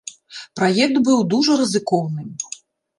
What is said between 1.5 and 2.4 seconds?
рызыкоўным.